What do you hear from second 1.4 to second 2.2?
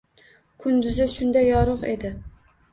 yorug’ edi.